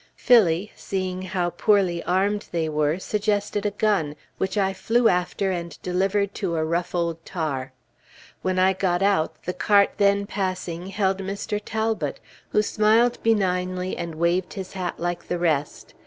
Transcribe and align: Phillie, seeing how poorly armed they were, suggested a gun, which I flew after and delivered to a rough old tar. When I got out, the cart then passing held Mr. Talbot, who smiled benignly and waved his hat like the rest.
Phillie, 0.15 0.71
seeing 0.75 1.21
how 1.21 1.51
poorly 1.51 2.01
armed 2.05 2.47
they 2.51 2.67
were, 2.67 2.97
suggested 2.97 3.67
a 3.67 3.69
gun, 3.69 4.15
which 4.39 4.57
I 4.57 4.73
flew 4.73 5.07
after 5.07 5.51
and 5.51 5.79
delivered 5.83 6.33
to 6.41 6.55
a 6.55 6.65
rough 6.65 6.95
old 6.95 7.23
tar. 7.23 7.71
When 8.41 8.57
I 8.57 8.73
got 8.73 9.03
out, 9.03 9.35
the 9.43 9.53
cart 9.53 9.91
then 9.97 10.25
passing 10.25 10.87
held 10.87 11.19
Mr. 11.19 11.61
Talbot, 11.63 12.19
who 12.49 12.63
smiled 12.63 13.21
benignly 13.21 13.95
and 13.95 14.15
waved 14.15 14.53
his 14.53 14.73
hat 14.73 14.99
like 14.99 15.27
the 15.27 15.37
rest. 15.37 15.93